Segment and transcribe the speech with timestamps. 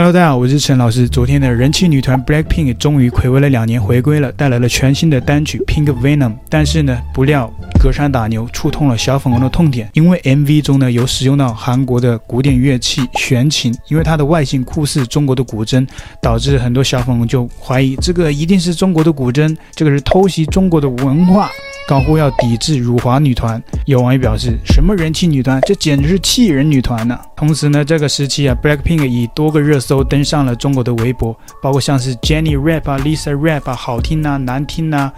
[0.00, 1.06] Hello，大家好，我是陈老师。
[1.06, 6.32] 昨天的人气女团 Blackpink 终于睽违了两年回归了，带来了全新的单曲 Pink Venom。
[6.48, 9.90] 但是呢，不料隔山打牛，触痛了小粉红的痛点。
[9.92, 15.86] 因为 MV 中呢有使用到韩国的古典乐器弦琴，因为它的外形酷似中国的古筝，
[16.22, 21.50] 导致很多小粉红就怀疑这个一定是中国的古筝，这个是偷袭中国的文化。
[21.88, 35.12] 高呼要抵制辱华女团，有网友表示：“什么人气女团，这简直是气人女团呢、！”同时呢，这个时期啊，Blackpink 以多个热搜登上了中国的微博，包括像是 Jennie Rap 啊、Lisa Rap 啊，好听啊、难听啊，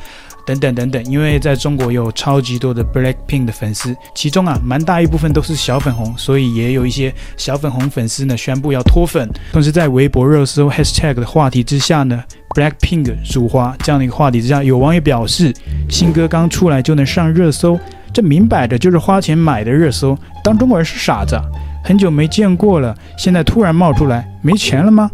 [0.47, 1.05] 等等等等。
[1.05, 9.29] 因为在中国有超级多的 Blackpink 的粉丝，其中啊，蛮大一部分都是小粉红，所以也有一些小粉红粉丝呢宣布要脱粉。
[9.53, 12.25] 同时，在微博热搜 Hashtag 的话题之下呢。
[12.55, 15.53] Blackpink 辱华这样的一个话题之下，有网友表示，
[15.89, 17.79] 新歌刚出来就能上热搜，
[18.13, 20.17] 这明摆着就是花钱买的热搜。
[20.45, 21.41] 当中国人是傻子，
[21.83, 25.11] 很久没见过了，现在突然冒出来，没钱了吗？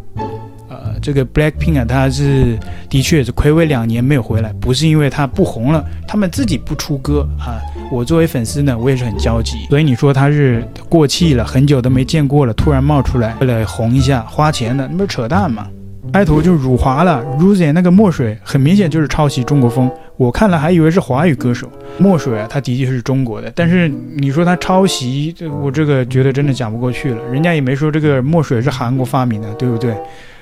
[0.68, 2.58] 呃，这个 Blackpink 啊，他是
[2.90, 7.60] 的确是暌违两年没有回来，不是因为他不红了，他们自己不出歌啊。
[7.90, 9.64] 我作为粉丝呢，我也是很焦急。
[9.70, 15.66] 所以你说他是过气了，很久都没见过了，突然冒出来为了红一下花钱的，那不是扯淡吗？
[16.12, 21.70] 开头就辱华了，Rosé 那个墨水很明显就是抄袭中国风，我看了还以为是华语歌手。
[21.98, 27.20] 墨水啊，他的确是中国的，但是你说他抄袭，我这个觉得真的讲不过去了。
[27.30, 29.96] 人家也没说这个墨水是韩国发明的，对不对？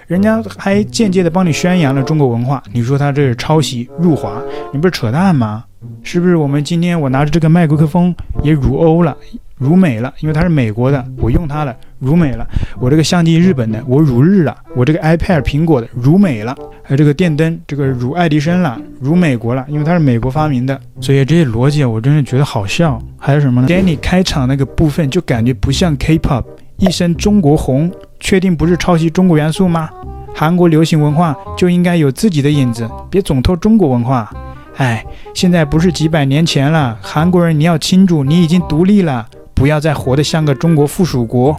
[0.06, 4.40] 人家还间接的帮你宣扬了中国文化，你说他这是抄袭辱华，
[4.72, 5.64] 你不是扯淡吗？
[6.02, 6.36] 是不是？
[6.36, 9.14] 我们今天我拿着这个麦克风也辱欧了？
[9.58, 12.46] 辱美了，因为它是美国的，我用它了，如美了。
[12.78, 14.56] 我这个相机日本的，我如日了。
[14.74, 16.56] 我这个 iPad 苹果的，如美了。
[16.82, 20.80] 还有这个电灯，这个如爱迪生了，如美国了，因为它是美国发明的。
[21.00, 23.00] 所以这些逻辑我真的觉得好笑。
[23.18, 26.44] 还有什么呢 jenny 开场那个部分就感觉不像 K-pop，
[26.76, 29.90] 一身中国红，确定不是抄袭中国元素吗？
[30.34, 34.30] 韩国流行文化就应该有自己的影子，别总偷中国文化。
[34.76, 39.26] 哎，现在不是几百年前了，韩国人你要清楚，你已经独立了。
[39.54, 41.58] 不要再活得像个中国附属国。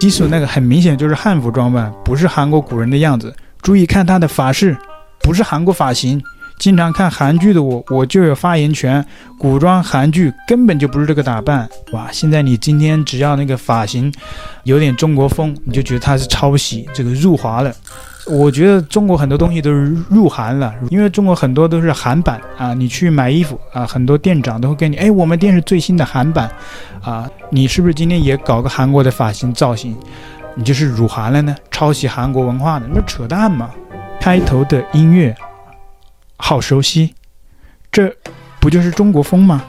[0.00, 3.34] 基础那个很明显就是汉服装扮，不是韩国古人的样子。
[3.60, 4.76] 注意看他的发饰，
[5.20, 6.22] 不是韩国发型。
[6.58, 9.04] 经常看韩剧的我，我就有发言权。
[9.38, 11.68] 古装韩剧根本就不是这个打扮。
[11.92, 14.12] 哇，现在你今天只要那个发型
[14.64, 17.72] 有点中国风，你就觉得它是抄袭，这个入华了。
[18.26, 22.74] 我觉得中国很多东西都是入韩了，因为中国很多都是韩版啊。
[22.74, 26.50] 你去买衣服啊，很多店长都会跟你，哎，我们店是最新的韩版，
[27.00, 29.96] 啊，你是不是今天也搞个韩国的发型造型？
[30.54, 31.56] 你就是辱韩了呢？
[31.70, 33.70] 抄袭韩国文化的，那扯淡嘛！
[34.20, 35.34] 开头的音乐
[36.38, 37.14] 好熟悉，
[37.92, 38.10] 这
[38.58, 39.62] 不就是中国风吗？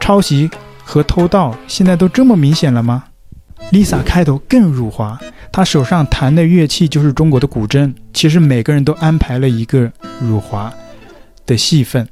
[0.00, 0.50] 抄袭
[0.82, 3.04] 和偷盗现在都这么明显了吗
[3.72, 5.20] ？Lisa 开头更辱华，
[5.52, 7.92] 她手上弹的乐器就是中国的古筝。
[8.14, 10.72] 其实每个人都安排了一个辱华
[11.44, 12.08] 的戏份，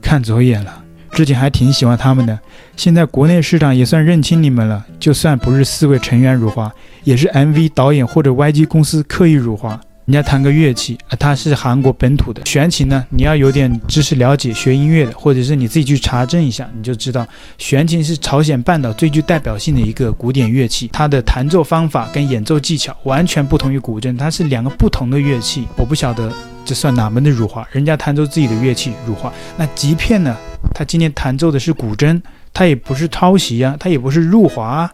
[0.00, 0.84] 看走眼了。
[1.10, 2.38] 之前还挺喜欢他们的，
[2.76, 4.84] 现在国内市场也算认清你们了。
[5.00, 6.72] 就算不是四位成员辱华，
[7.04, 9.78] 也是 MV 导演或者 YG 公司刻意辱华。
[10.04, 13.06] 人家弹个乐器啊，它是韩国本土的弦琴呢。
[13.10, 17.24] 你要有点知识了解，学音乐的，或者是你自己去查证一下，你就知道
[17.56, 20.90] 弦琴是朝鲜半岛最具代表性的一个古典乐器。
[20.92, 25.68] 它的弹奏方法跟演奏技巧完全不同于古筝，它是两个不同的乐器。
[25.76, 26.32] 我不晓得
[26.64, 29.32] 这算哪门的辱华，人家弹奏自己的乐器辱华。
[29.56, 30.36] 那即便呢，
[30.74, 32.20] 他今天弹奏的是古筝，
[32.52, 34.92] 他也不是抄袭啊，他也不是辱华啊，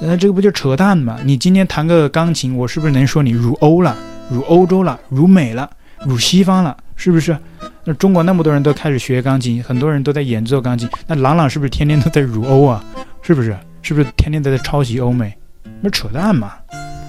[0.00, 1.16] 那这个不就扯淡吗？
[1.24, 3.96] 你今天弹个钢琴，我是不是能说你辱欧了？
[4.30, 5.68] 辱欧洲了，辱美了，
[6.04, 7.36] 辱西方了，是不是？
[7.84, 12.84] 那中国那么多人都开始学钢琴，很多人都在演奏钢琴，那朗朗是不是天天都在辱欧啊？
[13.22, 13.56] 是不是？
[13.80, 15.32] 是不是天天都在抄袭欧美？
[15.80, 16.52] 那扯淡嘛！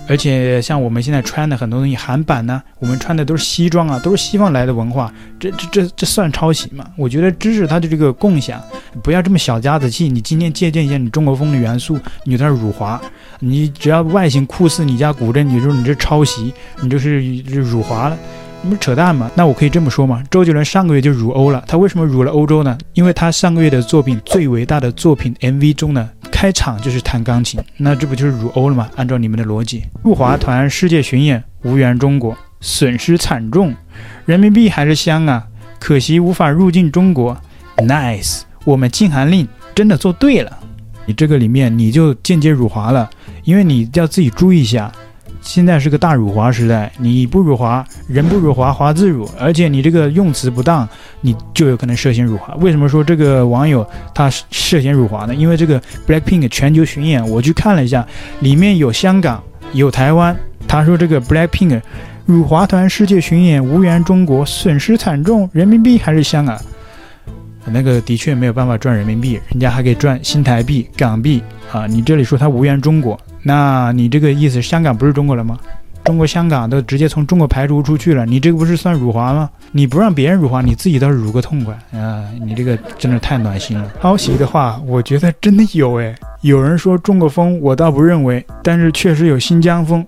[0.09, 6.83] 而且像我们现在穿的很多东西，韩版呢，我们穿的都是西装啊，都是西方来的文化，这这这这算抄袭吗？
[6.97, 8.59] 我觉得知识它的这个共享，
[9.03, 10.09] 不要这么小家子气。
[10.09, 12.99] 你今天借鉴一下你中国风的元素，你就在辱华。
[13.39, 16.51] 你只要外形酷似你家古筝，你说你这抄袭，
[16.81, 18.17] 你就是辱华了，
[18.63, 19.29] 你不是扯淡吗？
[19.35, 20.23] 那我可以这么说吗？
[20.31, 22.75] 周杰伦上个月就辱欧了，他为什么辱了欧洲呢？
[22.93, 26.09] 因为他上个月的作品最伟大的作品 MV 中呢，
[26.39, 28.89] 开场就是弹钢琴，那这不就是辱欧了吗？
[28.95, 33.75] 按照你们的逻辑，入华团世界巡演无缘中国，损失惨重，
[34.25, 35.45] 人民币还是香啊，
[35.81, 37.37] 可惜无法入境中国。
[37.75, 39.45] Nice，我们禁韩令
[39.75, 40.59] 真的做对了。
[41.05, 43.09] 你这个里面你就间接辱华了，
[43.43, 44.89] 因为你要自己注意一下，
[45.41, 49.29] 现在是个大辱华时代，你不辱华，人不辱华，华自辱。
[49.39, 50.87] 而且你这个用词不当，
[51.21, 52.53] 你就有可能涉嫌辱华。
[52.55, 55.33] 为什么说这个网友他涉嫌辱华呢？
[55.33, 58.05] 因为这个 Blackpink 全球巡演，我去看了一下，
[58.41, 59.43] 里面有香港，
[59.73, 60.35] 有台湾。
[60.67, 61.81] 他说这个 Blackpink
[62.25, 66.59] 辱华团世界巡演无缘中国，损失惨重，人民币还是香港。
[67.65, 71.41] 那个的确没有办法赚人民币，人家还可以赚新台币、港币
[71.71, 71.85] 啊！
[71.85, 75.57] 你这里说他无缘中国，那你这个意思，香港不是中国了吗？
[76.03, 79.49] 中国香港都直接从中国排除出去了，你这个不是算辱华吗？
[79.71, 82.25] 你不让别人辱华，你自己倒是辱个痛快啊！
[82.41, 83.91] 你这个真的太暖心了。
[84.01, 86.15] 抄袭的话，我觉得真的有诶。
[86.41, 90.05] 有人说中国风，我倒不认为，但是确实有新疆风，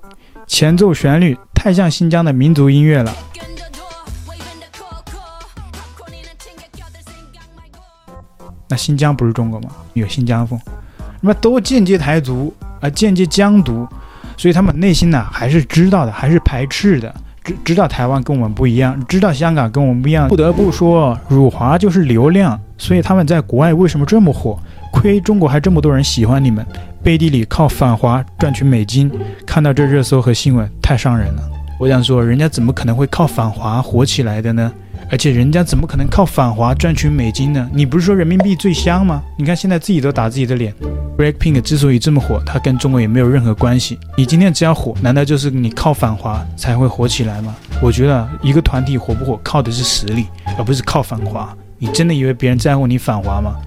[0.47, 3.13] 前奏旋律太像新疆的民族音乐了。
[8.67, 9.69] 那新疆不是中国吗？
[9.93, 10.59] 有新疆风，
[11.19, 12.51] 那都间接台独
[12.81, 13.87] 啊，间接疆独，
[14.35, 17.13] 所以他们内心呢还是知道的，还是排斥的，
[17.43, 20.27] 知知道台湾跟我们不一样，知道香港跟我们不一样。
[20.27, 24.59] 不得不说，辱华就是流量，所以他们在国外为什么这么火？
[24.91, 26.65] 亏中国还这么多人喜欢你们，
[27.01, 29.09] 背地里靠反华赚取美金。
[29.45, 31.41] 看到这热搜和新闻，太伤人了。
[31.79, 34.71] 我想说，人家怎么可能会靠反华火起来的呢？
[35.11, 37.69] 而且人家怎么可能靠反华赚取美金呢？
[37.73, 39.21] 你不是说人民币最香吗？
[39.37, 40.73] 你看现在自己都打自己的脸。
[41.17, 43.99] Blackpink 之所以这么火，它跟中国也没有任何关系。
[44.17, 47.53] 你今天只要火，难道就是你靠反华才会火起来吗？
[47.81, 50.27] 我觉得一个团体火不火，靠的是实力，
[50.57, 51.53] 而不是靠反华。
[51.77, 53.57] 你真的以为别人在乎你反华吗？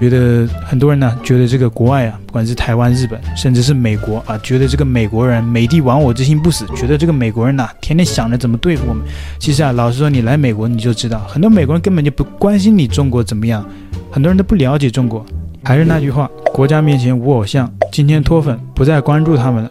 [0.00, 9.04] 觉得很多人呢，觉得这个国外啊，不管是台湾、日本，甚至是美国啊，觉得这个美国人美帝亡我之心不死，觉得这个美国人呐、天天想着怎么对付我们。
[9.40, 13.64] 其实啊，老实说，你来美国你就知道，很多美国人根本就不关心你中国怎么样，
[14.10, 15.26] 很多人都不了解中国。
[15.64, 17.68] 还是那句话，国家面前无偶像。
[17.90, 19.70] 今天脱粉不再关注他们了，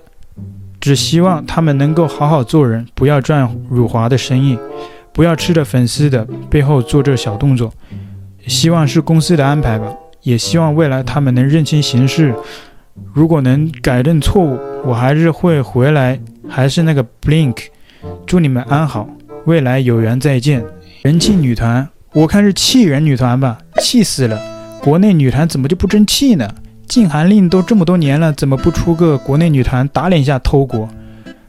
[0.81, 4.59] 只希望他们能够好好做人，不要赚辱华的生意，
[5.13, 7.71] 不要吃着粉丝的背后做这小动作。
[8.45, 9.87] 希望是公司的安排吧。
[10.21, 12.33] 也希望未来他们能认清形势，
[13.13, 17.57] 如果能改正错误，我还是会回来，还是那个 Blink，
[18.25, 19.07] 祝你们安好，
[19.45, 20.63] 未来有缘再见。
[21.03, 24.41] 人气女团，我看是气人女团吧，气死了！
[24.81, 26.49] 国内女团怎么就不争气呢？
[26.87, 30.87] 禁韩令都这么多年了，怎么不出个国内女团打脸一下偷国？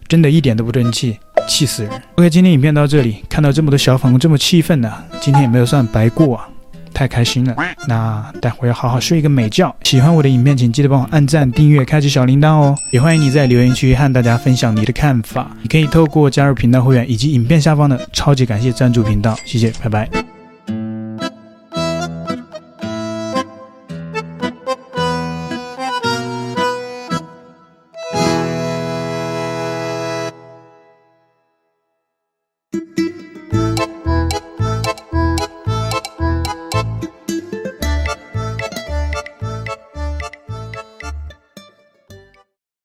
[0.07, 6.49] 真的一点都不争气，气死人！OK，今天影片到这里，看到这么多小粉红这么气愤呢，今天也没有算白过啊。
[6.95, 7.57] 太开心了，
[7.87, 9.75] 那待会儿要好好睡一个美觉。
[9.83, 12.77] 喜欢我的影片，请记得帮我按赞、订阅、开启小铃铛哦。
[12.91, 15.51] 也欢迎你在留言区和大家分享你的看法。
[15.63, 19.39] 你可以透过加入频道会员以及影片下方的超级感谢赞助频道。
[19.45, 20.38] 谢谢，拜拜。